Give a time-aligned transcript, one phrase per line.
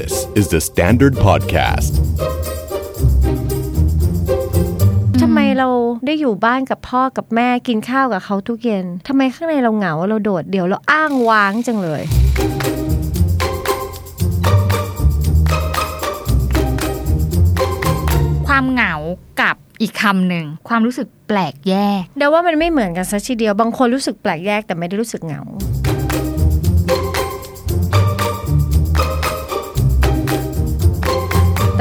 [0.00, 1.92] This is the Standard Podcast.
[5.20, 5.68] ทำไมเรา
[6.06, 12.02] ได้อยู่บ้านกับพ่อกับแม่กินข้าวกับเขาทุกเย็น ทำไมข้างในเราเหงาเราโดดเดี่ยวเราอ้างว้างจังเลย
[18.48, 18.94] ความเหงา
[19.40, 25.42] กับอีกคำหนึ่งความรู้สึกแปลกแยกเดาว่ามันไม่เหมือนกันสักทีเดียว บางคนรู้สึกแปลกแยกแต่ไม่ได้รู้สึกเหงา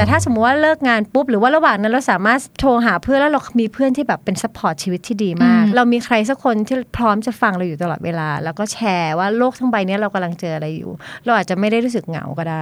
[0.01, 10.91] แต่ถ้าสมมติว่าเลิกงานปุ๊บ หรือว่าระหว่างนั้นเราสามารถโทรหาเพื่อนแล้วเรามีเพื่อนที่แบบเป็น support ชีวิตที่ดีมาก เรามีใครสักคนที่พร้อมจะฟังเราอยู่ตลอดเวลา แล้วก็แชร์ว่าโลกทั้งใบเนี้ยเรากำลังเจออะไรอยู่
[11.25, 12.61] เราอาจจะไม่ได้รู้สึกเหงาก็ได้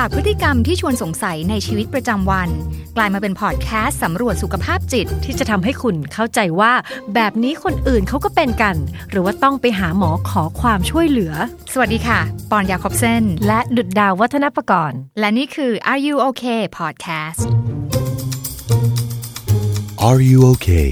[0.00, 2.48] จากพฤติกรรมที่ชวนสงสัยในชีวิตประจำวัน
[2.96, 6.72] กลายมาเป็นพอดแคสต์สำรวจสุขภาพจิต ที่จะทำให้คุณเข้าใจว่า
[7.14, 8.76] แบบนี้คนอื่นเขาก็เป็นกัน
[9.10, 11.32] หรือว่าต้องไปหาหมอขอความช่วยเหลือ
[11.72, 17.42] สวัสดีค่ะ ปอนยาคอบเซนและดุดดาววัฒนประกรณ์ และนี่คือ Are You Okay Podcast
[20.08, 20.90] Are you okay?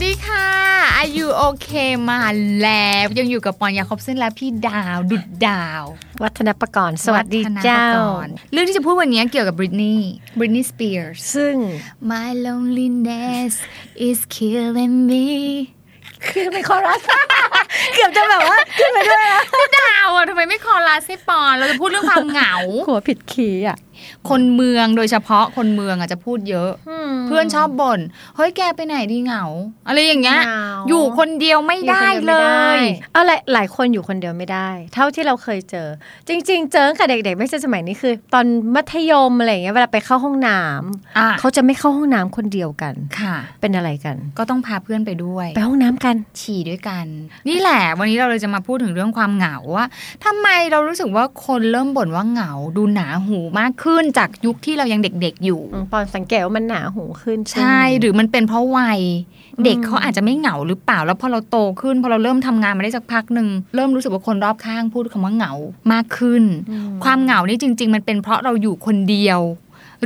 [0.00, 0.48] วัสดีค่ะ
[1.00, 2.22] Are You Okay มา
[2.62, 5.82] แล้ว ยังอยู่กับปอนยาคอบเซนและพี่ดาว ดุดดาว
[6.22, 11.54] วัฒนประกรณ์สวัสดีเจ้าวัฒนประกรณ์เรื่องที่จะพูดวันนี้เกี่ยวกับบริตนีย์บริตนีย์สเปียร์สซึ่ง
[12.10, 13.52] My loneliness
[14.08, 15.26] is killing me
[16.26, 17.02] คือเป็นคอรัส
[17.94, 19.42] เกือบจะแบบว่าขึ้นไปด้วยนะ
[19.78, 22.54] ดาวอะทำไมไม่คอรัสให้ปอนเราจะพูดเรื่องความเหงา
[22.88, 23.78] หัวผิดคีย์อะ
[24.28, 26.70] คนเมืองโดยเฉพาะคนเมืองอาจจะพูดเยอะ
[27.26, 28.00] เพื่อนชอบบ่น
[28.36, 29.44] เฮ้ยแกไปไหนดีเหงา
[29.88, 32.34] อะไรอย่างเงี้ยเหงาอยู่คนเดียวไม่ได้เล
[32.76, 32.78] ย
[33.12, 35.88] เอาหลายหลายคนอยู่คนเดียวไม่ได้ เท่าที่เราเคยเจอ
[36.28, 47.06] จริง ๆ เจอตั้งแต่เด็กๆไม่ใช่สมัยนี้คือ ตอนมัธยมอะไรอย่างเงี้ยเวลาไปเข้าห้องน้ำอะเขาจะไม่เข้าห้องน้ำคนเดียวกันค่ะ เป็นอะไรกัน ก็ต้องพาเพื่อนไปด้วย ไปห้องน้ำกันฉี่ด้วยกัน
[47.48, 49.86] นี่แหละ วันนี้เราเลยจะมาพูดถึงเรื่องความเหงาว่า
[50.24, 53.87] ทำไมเรารู้สึกว่าคนเริ่มบ่นว่าเหงาดูหนาหูมากขึ้น
[54.18, 59.00] จากยุคที่เรายังเด็กๆอยู่อืมปอนสังเกตว่ามันหนาหูขึ้น ใช่ หรือมันเป็นเพราะวัย
[59.64, 65.52] เด็กเขาอาจจะไม่เหงาหรือเปล่า แล้วพอเราโตขึ้นพอเราเริ่มทำงานมาได้สักพักหนึ่งเริ่มรู้สึกว่าคนรอบข้างพูดคำว่าเหงา
[65.92, 66.44] มากขึ้น
[67.04, 69.40] ความเหงานี่จริง ๆ มันเป็นเพราะเราอยู่คนเดียว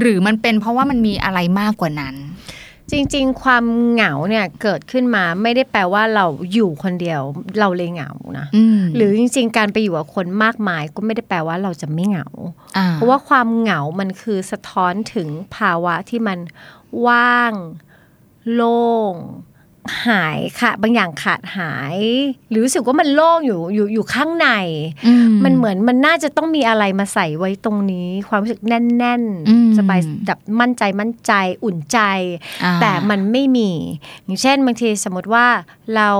[0.00, 2.14] หรือมันเป็นเพราะว่ามันมีอะไรมากกว่านั้น
[2.92, 7.20] จริงๆ ความเหงาเนี่ยเกิดขึ้นมาไม่ได้แปลว่าเราอยู่คนเดียว
[7.60, 12.26] เราเลยเหงานะอืมหรือจริง ๆ การไปอยู่กับคนมากมายก็ไม่ได้แปลว่าเราจะไม่เหงา
[12.76, 16.38] อ่าเพราะว่าความเหงามันคือสะท้อนถึงภาวะที่มัน
[17.06, 17.52] ว่าง
[18.52, 19.14] โล่ง
[20.06, 21.98] หายค่ะ บางอย่างขาดหาย
[22.50, 24.48] หรือรู้สึกว่ามันโล่งอยู่อยู่อยู่ข้างใน
[25.44, 31.32] มันเหมือนมันน่าจะต้องมีอะไรมาใส่ไว้ตรงนี้ ความรู้สึกแน่นอืมๆสบายแบบมั่นใจมั่นใจ
[31.64, 31.98] อุ่นใจ
[32.64, 33.70] อ่าแต่มันไม่มี
[34.24, 35.46] อย่างเช่นบางทีสมมติว่า
[35.94, 36.10] เรา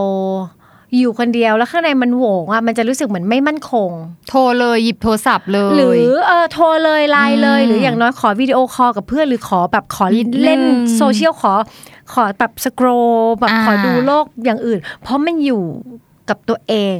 [0.98, 3.91] อยู่คนเดียวแล้วข้างในมันโหวงอะมันจะรู้สึกเหมือนไม่มั่นคง
[4.28, 10.60] โทรเลยหยิบโทรศัพท์เลย หรือเออโทรเลยไลน์เลยอืมหรืออย่างน้อยขอ video call กับเพื่อนหรือขอแบบขอนิดนึงเล่น
[10.97, 11.52] โซเชียลขอ
[12.12, 12.98] ขอแบบ scroll
[13.41, 15.62] แบบอ่าขอดูโลกอย่างอื่น เพราะมันอยู่
[16.28, 16.97] กับตัวเอง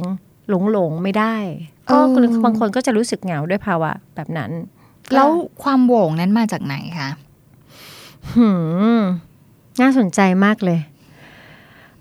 [0.49, 1.35] โหวงโหวงๆไม่ได้
[1.89, 1.97] ก็
[2.43, 4.51] บางคนก็จะรู้สึกเหงาด้วยภาวะแบบนั้น
[5.13, 5.29] แล้ว
[5.63, 7.09] ความโหวงนั้นมาจากไหนคะ
[8.33, 8.49] หื
[8.97, 8.99] ม
[9.81, 10.79] น่าสนใจมากเลย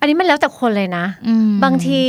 [0.02, 2.02] อันนี้มันแล้วแต่คนเลยนะอืมบางที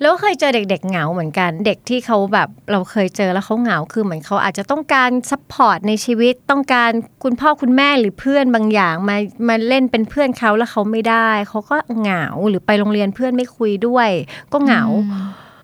[0.00, 6.90] แล้วก็เคยเจอเด็ก ๆ เหงาเหมือนกัน เด็กที่เขาแบบเราเคยเจอแล้วเขาเหงาคือเหมือนเขาอาจจะต้องการ support ในชีวิต ต้องการ
[7.22, 9.16] คุณพ่อคุณแม่หรือเพื่อนบางอย่างมา
[9.48, 14.08] มาเล่นเป็นเพื่อนเขาแล้วเขาไม่ได้เขาก็เหงาหรือไปโรงเรียนเพื่อนไม่คุยด้วย
[14.52, 14.82] ก็เหงา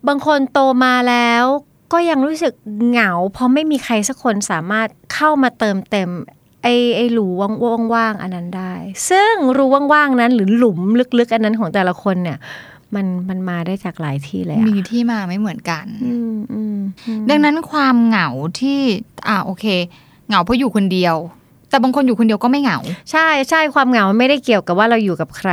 [0.09, 1.45] บางคนโตมาแล้ว
[1.93, 2.55] ก็ยังรู้สึก
[2.89, 6.11] เหงา เพราะไม่มีใครสักคนสามารถเข้ามาเติมเต็ม
[6.63, 7.27] ไอ้ไอ้รู
[7.95, 8.75] ว่างๆอันนั้นได้
[9.11, 10.79] ซึ่งรูว่างๆนั้นหรือหลุม
[11.19, 12.39] ลึกๆ อันนั้นของแต่ละคนเนี่ย
[12.95, 18.29] มันมันมาได้จากหลายที่เลยอะมีที่มาไม่เหมือนกันอืมอืมอืมดังนั้นความเหงา
[18.61, 18.81] ที่
[19.29, 19.65] อ่าโอเค
[20.29, 21.17] เหงาเพราะอยู่คนเดียว
[21.73, 22.79] แต่บางคนอยู่คนเดียวก็ไม่เหงา
[23.11, 25.53] ใช่ใช่ความเหงามันไม่ได้เกี่ยวกับว่าเราอยู่กับใคร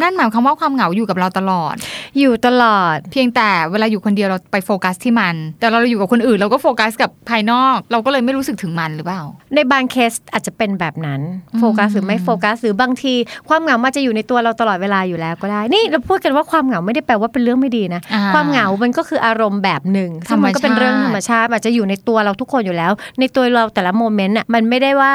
[0.00, 1.74] นั่นหมายความว่าความเหงาอยู่กับเราตลอด
[2.18, 9.22] อยู่ตลอด เพียงแต่เวลาอยู่คนเดียวเราไปโฟกัสที่มัน แต่เราอยู่กับคนอื่นเราก็โฟกัสกับภายนอก เราก็เลยไม่รู้สึกถึงมันหรือเปล่า
[9.54, 11.20] ในบางเคสอาจจะเป็นแบบนั้น
[11.58, 13.14] โฟกัสหรือไม่โฟกัสหรือบางที
[13.48, 25.12] ความเหงามาจะอยู่ในตัวเราตลอดเวลาอยู่แล้วก็ได้ นี่เราพูดกันว่าความเหงาไม่ได้แปลว่าเป็นเรื่องไม่ดีนะอ่าความเหงามันก็คืออารมณ์แบบหนึ่งซึ่งมันก็เป็นเรื่องธรรมชาติอาจจะอยู่ในตัวเราทุกคนอยู่แล้ว ในตัวเราแต่ละโมเมนต์อะมันไม่ได้ว่า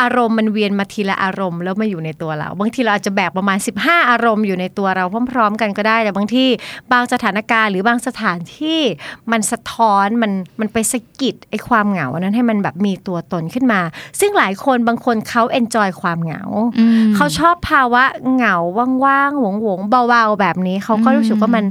[0.00, 6.48] อารมณ์มันเวียนมาทีละอารมณ์แล้วมาอยู่ในตัวเรา บางทีเราอาจจะแบกประมาณ 15 อารมณ์อยู่ในตัวเราพร้อม ๆ กันก็ได้แต่บางที่
[6.92, 8.80] บางสถานการณ์หรือบางสถานที่
[9.32, 13.80] มันสะท้อนมันมันไปสะกิดไอ้ความเหงานั้นให้มันแบบมีตัวตนขึ้นมา
[14.20, 16.42] ซึ่งหลายคนบางคนเขาเอนจอยความเหงา
[16.78, 18.04] อืมเขาชอบภาวะ
[18.34, 18.56] เหงา
[19.04, 21.64] ว่างๆหวงหวงๆเบาๆแบบนี้เขาก็รู้สึกว่ามัน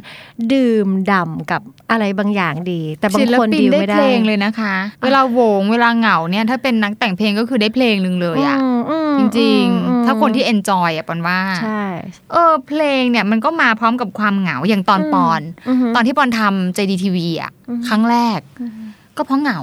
[0.54, 11.84] ดื่มด่ำกับอะไรบางอย่างดี แต่บางศิลคนปินดีลได้ไม่เพได้ลงเลยนะคะ เวลาโหวงเวลาเหงาเนี่ยถ้าเป็นนักแต่งเพลงก็คือได้เพลงหนึ่งเลยอะมอืมจริงอืมๆถ้าคนที่ enjoy อะปอนว่าใช่
[12.31, 17.52] เออเพลงเนี่ยมันก็มาพร้อมกับความเหงาอย่างตอนปอนอือหือตอนที่ปอนทำ JDTV อะ
[17.88, 18.40] ครั้งแรก
[19.18, 19.60] ก็เพราะเหงา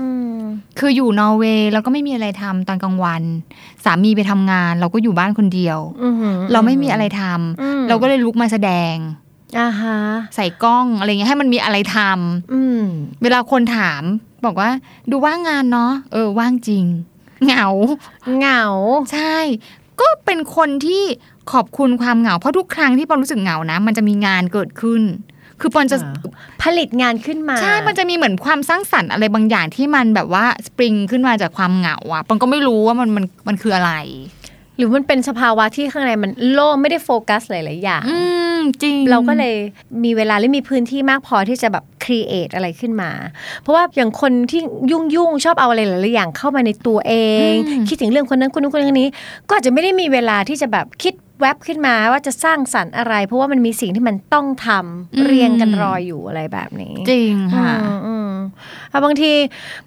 [0.00, 0.38] อืม
[0.78, 3.22] คืออยู่นอร์เวย์แล้วก็ไม่มีอะไรทำตอนกลางวัน
[3.84, 8.94] สามีไปทำงาน เราก็อยู่บ้านคนเดียวอือหือเราไม่มีอะไรทำอืมเราก็เลยลุกมาแสดง
[9.58, 9.98] อ่าฮะ
[10.36, 12.82] ใส่กล้องอะไรเงี้ยให้มันมีอะไรทำอืม
[13.22, 14.02] เวลาคนถาม
[14.46, 14.70] บอกว่า
[15.10, 16.84] ดูว่างงานเนาะเออว่างจริง
[17.44, 17.66] เหงา
[18.38, 18.62] เหงา
[19.12, 19.36] ใช่
[20.00, 21.04] ก็เป็นคนที่
[21.52, 25.02] ขอบคุณความเหงา เพราะทุกครั้งที่ปอนรู้สึกเหงานะ มันจะมีงานเกิดขึ้น
[25.60, 26.28] คือปอนจะอ่า
[26.62, 33.92] ผลิตงานขึ้นมา ใช่ มันจะมีเหมือนความสร้างสรรค์อะไรบางอย่างที่มันแบบว่าสปริงขึ้นมาจากความเหงาอะปอนก็ไม่รู้ว่ามันมันมันคืออะไร
[34.76, 38.18] หรือมันเป็นสภาวะที่ข้างในมันโล่งไม่ได้โฟกัสหลายๆอย่างอื
[38.58, 39.56] มจริงเราก็เลย
[40.04, 43.10] มีเวลาและมีพื้นที่มากพอที่จะแบบ create อะไรขึ้นมา
[43.60, 44.60] เพราะว่าอย่างคนที่
[44.90, 47.14] ยุ่งยุ่งๆชอบเอาอะไรหลายๆอย่างเข้ามาในตัวเอ
[47.50, 49.08] งอืมคิดถึงเรื่องคนนั้นคนนู้นคนนี้
[49.48, 57.72] ก็อาจจะไม่ได้มีเวลาที่จะแบบคิดแวบขึ้นมาว่าจะสร้างสรรค์อะไร เพราะว่ามันมีสิ่งที่มันต้องทำเรียงกันรออยู่อะไรแบบนี้ จริงค่ะ
[58.42, 59.32] อืมอืมเอาบางที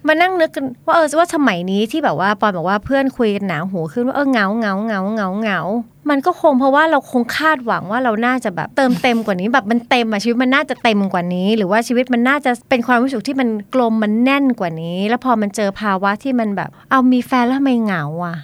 [0.06, 5.60] มานั่งนึกกันว่าเออว่าสมัยนี้ที่แบบว่าปอนบอกว่าเพื่อนคุยกันหนาหูขึ้นว่าเออเงาเงาเงาเงาเงา
[6.10, 18.36] มันก็คงเพราะว่าเราคงคาดหวังว่าเราน่าจะแบบเติมเต็มกว่านี้แบบมันเต็มอะชีวิตมันน่าจะเต็มกว่านี้ หรือว่าชีวิตมันน่าจะเป็นความรู้สึกที่มันกลมมันแน่นกว่านี้ แล้วพอมันเจอภาวะที่มันแบบ เอามีแฟนแล้วทำไมเหงาอะ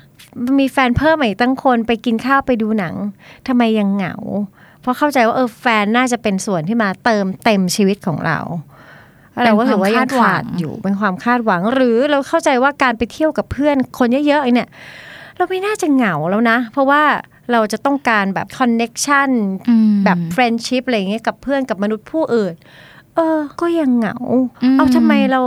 [0.60, 2.94] มีแฟนเพิ่มมาอีกตั้งคนไปกินข้าวไปดูหนัง
[3.48, 4.14] ทำไมยังเหงา
[4.80, 8.38] เพราะเข้าใจว่าเออแฟนน่าจะเป็นส่วนที่มาเติมเต็มชีวิตของเรา
[9.44, 14.68] เราก็ถือว่ายังขาดอยู่เป็นความคาดหวัง หรือเราเข้าใจว่าการไปเที่ยวกับเพื่อนคนเยอะๆเนี่ย
[15.36, 17.02] เราไม่น่าจะเหงาแล้วนะ เพราะว่า
[17.52, 19.30] เราจะต้องการแบบ connection
[19.68, 22.54] อืมแบบ friendship อะไรอย่างเงี้ยกับเพื่อนกับมนุษย์ผู้อื่น
[23.16, 24.16] เออ ก็ยังเหงา
[24.62, 25.42] อืมเอาทำไมเรา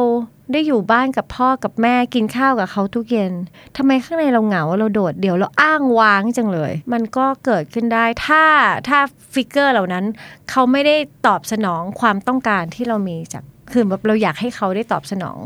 [0.54, 3.34] ได้อยู่บ้านกับพ่อกับแม่กินข้าวกับเขาทุกเย็น
[3.78, 8.44] ทำไมข้างในเราเหงาเราโดดเดี่ยวเราอ้างว้างจังเลย มันก็เกิดขึ้นได้ ถ้า
[8.88, 9.00] ถ้า
[9.34, 10.06] figure เหล่านั้น
[10.50, 10.96] เขาไม่ได้
[11.26, 15.40] ตอบสนองความต้องการที่เรามีจาก คือแบบเราอยากให้เขาได้ตอบสนอง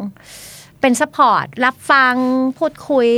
[0.82, 2.16] เป็น support รับฟัง
[2.58, 3.10] พูดคุย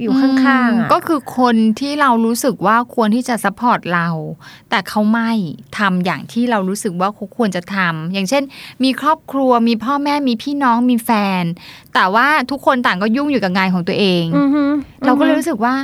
[0.00, 4.08] อยู่ข้างๆอะก็คือคนที่เรารู้สึกว่าควรที่จะ supportอร์ตเรา
[4.70, 5.30] แต่เขาไม่
[5.78, 8.42] ทำอย่างที่เรารู้สึกว่าเขาควรจะทำอย่างเช่น
[8.84, 11.10] มีครอบครัวมีพ่อแม่มีพี่น้องมีแฟ
[11.42, 11.44] น
[11.94, 14.64] แต่ว่าทุกคนต่างก็ยุ่งอยู่กับงานของตัวเองอือฮึ
[15.04, 15.74] เราก็เลยรู้สึกว่า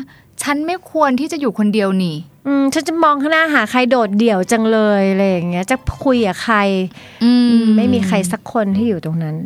[0.42, 2.16] ฉันไม่ควรที่จะอยู่คนเดียวนี่
[2.46, 6.58] อืมฉันจะมองข้างหน้าหาใครโดดเดี่ยวจังเลยอะไรอย่างเงี้ย จะคุยกับใคร
[7.24, 7.30] อื
[7.76, 9.36] ไม่มีใครสักคนที่อยู่ตรงนั้น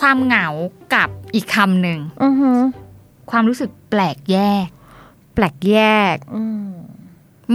[0.00, 0.46] ความเหงา
[0.94, 2.50] กับอีกคำหนึ่งอือฮึ
[3.30, 4.66] ความรู้สึกแปลกแยก
[5.34, 5.78] แปลกแย
[6.14, 6.70] ก อืม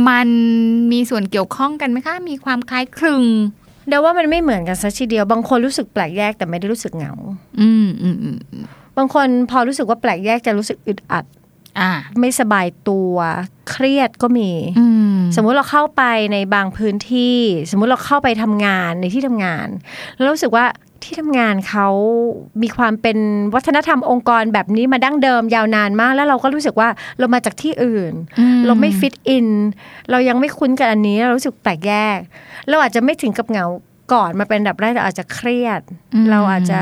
[0.07, 0.27] มัน
[0.91, 3.23] มีส่วนเกี่ยวข้องกันไหมคะ มีความคล้ายคลึง
[3.87, 7.13] เดี๋ยวว่ามันไม่เหมือนกันสักทีเดียวบางคนรู้สึกแปลกแยกแต่ไม่ได้รู้สึกเหงา
[7.59, 8.37] อืมอืมอืม
[8.99, 11.25] บางคนพอรู้สึกว่าแปลกแยกจะรู้สึกอึดอัด
[11.79, 13.13] อ่าไม่สบายตัว
[13.69, 14.85] เครียดก็มีอื
[15.15, 16.03] มสมมุติเราเข้าไป
[16.33, 17.37] ในบางพื้นที่
[17.71, 19.67] สมมุติเราเข้าไปทำงานในที่ทำงาน
[20.15, 20.65] แล้วรู้สึกว่า
[21.03, 21.87] ที่ทำงานเขา
[22.61, 23.17] มีความเป็น
[23.55, 29.47] วัฒนธรรมองค์กรแบบนี้มาดั้งเดิมยาวนานมาก แล้วเราก็รู้สึกว่าเรามาจากที่อื่นอืเราไม่ฟิตอิน
[30.09, 32.19] เรายังไม่คุ้นกับอันนี้ เรารู้สึกแปลกแยก
[32.69, 33.65] เราอาจจะไม่ถึงกับเหงา
[34.13, 35.81] ก่อนมาเป็นอันดับแรกเราอาจจะเครียด
[36.29, 36.81] เราอาจจะ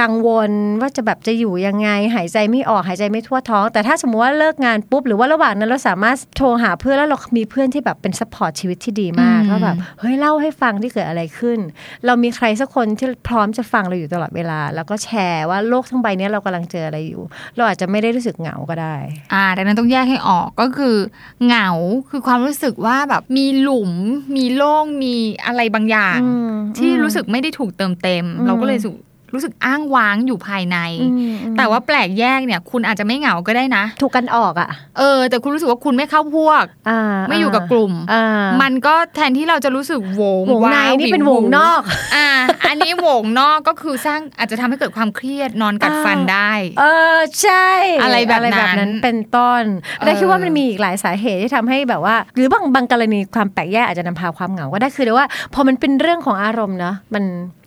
[0.00, 11.58] กังวลว่าจะแบบจะอยู่ยังไง หายใจไม่ออกหายใจไม่ทั่วท้อง แต่ถ้าสมมติว่าเลิกงานปุ๊บ หรือว่าระหว่างนั้นเราสามารถโทรหาเพื่อนแล้วเรามีเพื่อนที่แบบเป็น support ชีวิตที่ดีมากอืมก็แบบเฮ้ยเล่าให้ฟังที่เกิดอะไรขึ้น
[12.06, 17.22] เรามีใครสักคนที่พร้อมจะฟังเราอยู่ตลอดเวลา แล้วก็แชร์ว่าโลกทั้งใบเนี้ยเรากำลังเจออะไรอยู่
[17.56, 18.96] เราอาจจะไม่ได้รู้สึกเหงาก็ได้
[19.34, 20.96] อ่าดังนั้นต้องแยกให้ออกก็คือ
[21.44, 21.68] เหงา
[22.10, 23.92] คือความรู้สึกว่าแบบมีหลุม
[24.36, 25.14] มีโล่งมี
[25.46, 28.94] อะไรบางอย่างอืมที่อืมรู้สึกไม่ได้ถูกเติมเต็มอืมเราก็เลยรู้สึก
[29.32, 34.68] รู้สึกอ้างว้างอยู่ภายในอืมอืมแต่ว่าแปลกแยกเนี่ย คุณอาจจะไม่เหงาก็ได้นะ ถูกกันออกอะ
[34.98, 41.80] เออ แต่คุณรู้สึกว่าคุณไม่เข้าพวกอ่าไม่อยู่กับกลุ่มอ่ามันก็แทนที่เราจะรู้สึกโหวงวงในว้านี่เป็นวงนอก
[42.16, 42.28] อ่า
[42.68, 46.84] อันนี้โหวงนอกก็คือสร้างอาจจะทำให้เกิดความเครียดนอนกัดฟันได้ เอ
[47.16, 47.68] อใช่
[48.02, 57.24] อะไรแบบนั้นเป็นต้นเออได้คิดว่ามันมีอีกหลายสาเหตุที่ทำให้แบบว่า หรือบางบางกรณีความแปลกแยกอาจจะนำพาความเหงาก็ได้คือเดี๋ยวว่า พอมันเป็นเรื่องของอารมณ์เนาะมัน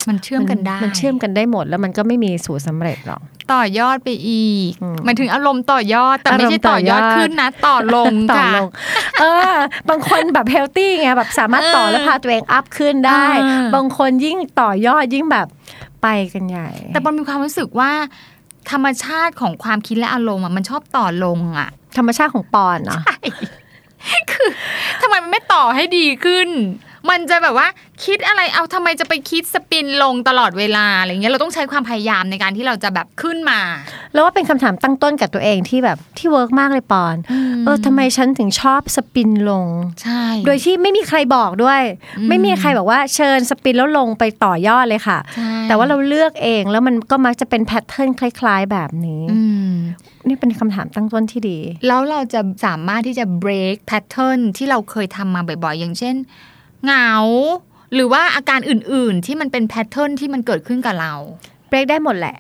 [0.10, 3.22] มันเชื่อมกันได้ มันเชื่อมกันได้หมดแล้วมันก็ไม่มีสูตรสำเร็จหรอก
[3.54, 8.68] ต่อยอดไปอีกอืมหมายถึงอารมณ์ต่อยอด แต่ไม่ใช่อารมณ์ต่ต่ออยยออดดขึ้นนะ ต่อลงต่อค่ะลง
[9.22, 9.54] เออ
[9.90, 15.48] บางคนแบบเฮลตี้ไงแบบสามารถต่อเออแล้วพาตัวเองอัพขึ้นได้อ่าบางคนยิ่งต่อยอดยิ่งแบบ
[16.02, 17.92] ไปกันใหญ่ แต่ปอนมีความรู้สึกว่า
[18.72, 23.02] ธรรมชาติของความคิดและอารมณ์อะมันชอบต่อลงอะ ธรรมชาติของปอนเนาะ
[25.02, 26.50] ทำไมมันไม่ต่อให้ดีขึ้น
[27.10, 27.68] มันจะแบบว่า
[28.06, 33.60] คิดอะไรเอาทำไมจะไปคิด spin ลงตลอดเวลาอะไรเงี้ยเราต้องใช้ความพยายามในการที่เราจะแบบขึ้นมา
[34.14, 37.16] แล้วว่าเป็นคำถามตั้งต้นกับตัวเองที่แบบที่ work มากเลยปอน
[37.66, 39.68] เออทำไมฉันถึงชอบ spin ลง
[40.02, 41.82] ใช่โดยที่ไม่มีใครบอกด้วย
[42.18, 49.74] อืมไม่มีใครบอกว่าเชิญ spin แล้วลงไปต่อยอดเลยค่ะใช่แต่ว่าเราเลือกเองแล้วมันก็มักจะเป็น pattern คล้าย ๆ แบบนี้อืม
[50.28, 56.18] นี่เป็นคำถามตั้งต้นที่ดี แล้วเราจะสามารถที่จะ break pattern ที่เราเคยทำมาบ่อยๆ อย่างเช่น
[56.84, 57.12] เหงา
[57.94, 61.14] หรือว่าอาการอื่นๆ ที่มันเป็น pattern ที่มันเกิดขึ้นกับเรา
[61.70, 62.38] เบรกได้หมดแหละ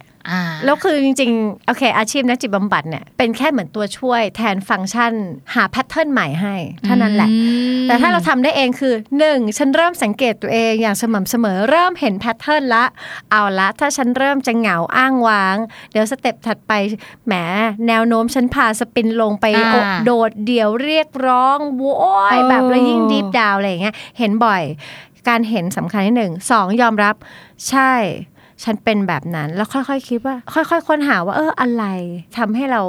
[0.65, 5.13] แล้วคือจริงๆ โอเค อาชีพนักจิตบำบัดเนี่ยเป็นแค่เหมือนตัวช่วยแทนฟังก์ชัน
[5.55, 7.35] หา pattern ใหม่ให้เท่านั้นแหละอื
[7.81, 12.85] มแต่ถ้าเราทำได้เองคือหนึ่งฉันเริ่มสังเกตตัวเองอย่างสม่ำเสมอเริ่มเห็น pattern ละ
[13.31, 15.57] เอาละถ้าฉันเริ่มจะเหงาอ้างว้าง
[15.91, 16.73] เดี๋ยว step ถัดไป
[17.25, 17.33] แหม
[17.87, 21.93] แนวโน้มฉันพา spin ลงไปอ่าโอโดดเดี่ยวเรียกร้องโว้
[22.29, 24.63] ยเออแบบแล้วยิ่ง deep down อะไรอย่างเงี้ยเห็นบ่อย
[25.29, 27.15] การเห็นสำคัญที่หนึ่งสองยอมรับ
[27.69, 27.93] ใช่
[28.63, 31.85] ฉันเป็นแบบนั้น แล้วค่อยๆคิดว่า ค่อย ๆ ค้นหาว่า เอออะไร
[32.37, 32.83] ทำให้เรา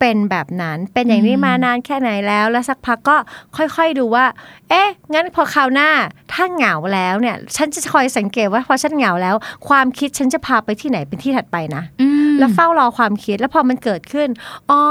[0.00, 3.16] เป็นแบบนั้น เป็นอย่างนี้มานานแค่ไหนแล้ว แล้วสักพักก็
[3.56, 4.24] ค่อยๆดูว่า
[4.70, 5.90] เอ๊ะ งั้นพอคราวหน้า
[6.32, 9.34] ถ้าเหงาแล้วเนี่ย ฉันจะคอยสังเกตว่าพอฉันเหงาแล้ว
[9.68, 14.28] ความคิดฉันจะพาไปที่ไหนเป็นที่ถัดไปนะอืมแล้วเฝ้ารอความคิด แล้วพอมันเกิดขึ้น
[14.70, 14.82] อ๋อ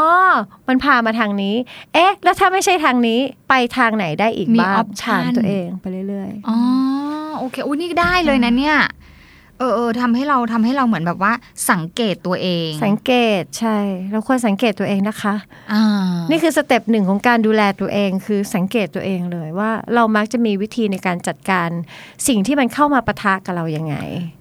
[0.68, 1.56] มันพามาทางนี้
[1.94, 6.58] เอ๊ะ แล้วถ้าไม่ใช่ทางนี้ ไปทางไหนได้อีกมีบ้าง option ถามตัวเองไปเรื่อยอ๋อ
[7.40, 8.78] โอเค อุ้ยนี่ได้เลยนะเนี่ย
[9.60, 11.34] เออเออทำให้เราทำให้เราเหมือนแบบว่า
[11.72, 13.78] สังเกตตัวเองๆสังเกตใช่
[14.12, 15.36] เราควรสังเกตตัวเองนะคะ
[15.74, 15.84] อ่า
[16.30, 21.70] นี่คือ step หนึ่งของการดูแลตัวเองคือสังเกตตัวเองเลยว่าเรามักจะมีวิธีในการจัดการ
[22.28, 23.96] สิ่งที่มันเข้ามาปะทะกับเรายังไง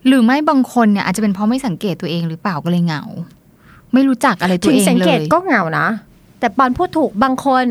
[0.07, 3.05] หรือไม่บางคนเนี่ยอาจจะเป็นเพราะไม่สังเกตตัวเองหรือเปล่าก็เลยเหงา
[3.95, 5.89] ไม่รู้จักอะไรตัวถึงเองสังเลเกตยก็เหงานะ
[6.43, 7.67] แต่ปอนพูดถูกบางคน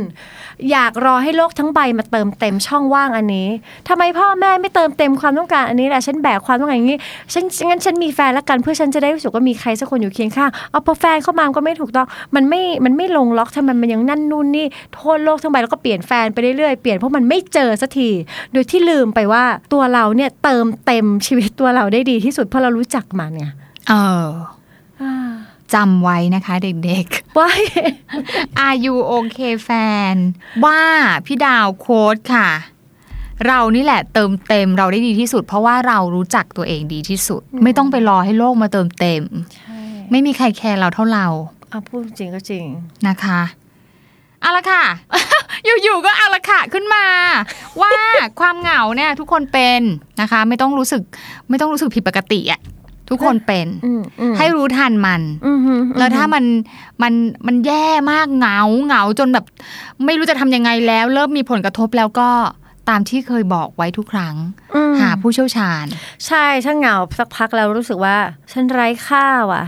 [0.71, 3.47] อยากรอให้โลกทั้งใบมาเติมเต็มช่องว่างอันนี้
[3.87, 6.99] ทำไมพ่อแม่ไม่เติมเต็มความต้องการอันนี้แหละฉันแบกความต้องการอย่างนี้
[7.33, 18.09] ฉันงั้นฉันมีแฟนแล้วกันเพื่อฉันจะได้รู้สึกว่ามีใครสักคนอยู่เคียงข้างเอาพอแฟนเข้ามาก็ไม่ถูกต้องมันไม่มันไม่ลงล็อกทำไมมันยังนั่นนู่นนี่โทษโลกทั้งใบแล้วก็เปลี่ยนแฟนไปเรื่อยๆเปลี่ยนเพราะมันไม่เจอสักที
[18.53, 23.53] โดยที่ลืมไปว่าตัวเราเนี่ยเติมเต็มชีวิตตัวเราได้ดีที่สุดเพราะเรารู้จักมันเนี่ย
[23.89, 23.93] เอ
[24.25, 24.27] อ
[25.73, 27.05] จำไว้นะคะเด็ก
[27.37, 29.69] ว้ายๆ Are you okay แฟ
[30.13, 30.15] น
[30.65, 30.81] ว่า
[31.25, 32.49] พี่ดาวโค้ดค่ะ
[33.47, 39.23] เรานี่แหละเติมเต็มเราได้ดีที่สุด เพราะว่าเรารู้จักตัวเองดีที่สุด ไม่ต้องไปรอให้โลกมาเติมเต็ม
[40.11, 41.27] ไม่มีใครแคร์เราเท่าเรา
[41.69, 42.65] เอาพูดจริงก็จริง
[43.07, 43.41] นะคะ
[44.41, 44.83] เอาละค่ะ
[45.65, 47.05] อยู่ๆก็เอาละค่ะขึ้นมา
[47.81, 47.93] ว่า
[48.39, 49.81] ความเหงาเนี่ยทุกคนเป็น
[50.21, 51.01] นะคะ ไม่ต้องรู้สึก
[51.49, 52.59] ไม่ต้องรู้สึกผิดปกติอะ
[53.09, 56.45] ทุกคนเป็นอืมอืมให้รู้ทันมันอืมฮึแล้วถ้ามัน
[57.01, 57.13] มัน
[57.47, 59.45] มันแย่มากเหงาเหงาจนแบบ
[60.05, 62.29] ไม่รู้จะทำยังไงแล้ว เริ่มมีผลกระทบแล้วก็
[62.89, 64.35] ตามที่เคยบอกไว้ทุกครั้ง
[64.75, 65.85] อืมหาผู้เชี่ยวชาญ
[66.27, 68.17] ใช่ถ้าเหงาสักพักแล้วรู้สึกว่า
[68.51, 69.63] ฉันไร้ค่าว่ะ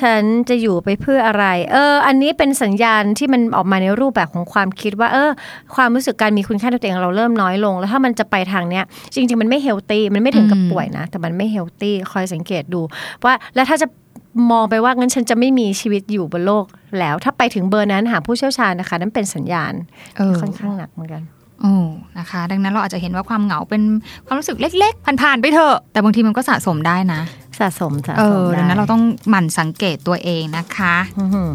[0.00, 5.30] ฉันจะอยู่ไปเพื่ออะไร เออ อันนี้เป็นสัญญาณที่มันออกมาในรูปแบบของความคิดว่า เออ
[5.74, 12.80] ความรู้สึกการมีคุณค่าในตัวเองเราเริ่มน้อยลง แล้วถ้ามันจะไปทางเนี้ย จริง ๆ มันไม่เฮลตี้ มันไม่ถึงกับอืมป่วยนะ แต่มันไม่เฮลตี้ คอยสังเกตดู
[13.24, 13.86] ว่า แล้วถ้าจะ
[14.50, 16.64] มองไปว่างั้นฉันจะไม่มีชีวิตอยู่บนโลก
[16.98, 19.72] แล้ว ถ้าไปถึงเบอร์นั้นหาผู้เชี่ยวชาญนะคะ นั่นเป็นสัญญาณ
[20.16, 21.22] เออค่อนข้างหนักเหมือนกัน
[21.62, 21.74] โอ้
[22.18, 23.82] นะคะ ดังนั้นเราอาจจะเห็นว่าความเหงาเป็น
[24.26, 27.20] ความรู้สึกเล็ก ๆ ผ่านๆไปเถอะ แต่บางทีมันก็สะสมได้นะ
[27.60, 31.50] สะสมสะเอสมอได้ดังนั้นเราต้องหมั่นสังเกตตัวเองนะคะอื้อหือ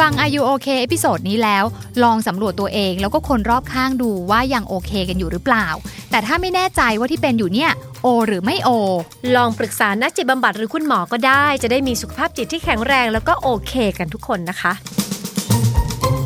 [0.00, 1.64] ฟัง Are You OK เอพิโซดนี้แล้ว
[2.02, 5.66] ลองสำรวจตัวเองแล้วก็คนรอบข้างดูว่ายังโอเคกันอยู่หรือเปล่า
[6.10, 7.70] แต่ถ้าไม่แน่ใจว่าที่เป็นอยู่เนี่ย
[8.02, 8.70] โอ หรือไม่โอ
[9.36, 14.72] ลองปรึกษานักจิตบำบัดหรือคุณหมอก็ได้ จะได้มีสุขภาพจิตที่แข็งแรงแล้วก็โอเคกันทุกคนนะคะ